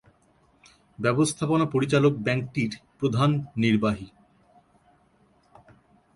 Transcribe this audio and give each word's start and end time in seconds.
ব্যবস্থাপনা 0.99 1.65
পরিচালক 1.65 2.13
ব্যাংকটির 2.17 2.71
প্রধান 2.99 3.29
নির্বাহী। 3.57 4.07